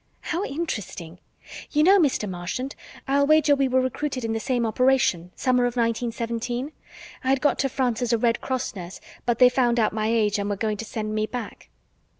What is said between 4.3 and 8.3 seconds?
the same operation, summer of 1917. I'd got to France as a